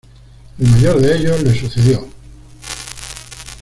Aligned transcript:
El 0.57 0.67
mayor 0.67 0.99
de 0.99 1.15
ellos 1.15 1.43
le 1.43 1.53
sucedió. 1.53 2.09